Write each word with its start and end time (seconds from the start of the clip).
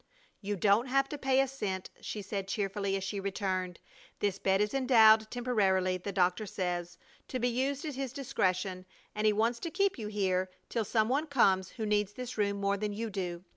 "You 0.41 0.55
don't 0.55 0.87
have 0.87 1.07
to 1.09 1.17
pay 1.19 1.41
a 1.41 1.47
cent," 1.47 1.91
she 1.99 2.23
said, 2.23 2.47
cheerfully, 2.47 2.95
as 2.95 3.03
she 3.03 3.19
returned. 3.19 3.77
"This 4.17 4.39
bed 4.39 4.59
is 4.59 4.73
endowed 4.73 5.29
temporarily, 5.29 5.97
the 5.99 6.11
doctor 6.11 6.47
says, 6.47 6.97
to 7.27 7.37
be 7.37 7.47
used 7.49 7.85
at 7.85 7.93
his 7.93 8.11
discretion, 8.11 8.87
and 9.13 9.27
he 9.27 9.31
wants 9.33 9.59
to 9.59 9.69
keep 9.69 9.99
you 9.99 10.07
here 10.07 10.49
till 10.69 10.85
some 10.85 11.07
one 11.07 11.27
comes 11.27 11.69
who 11.69 11.85
needs 11.85 12.13
this 12.13 12.35
room 12.35 12.57
more 12.59 12.77
than 12.77 12.93
you 12.93 13.11
do. 13.11 13.43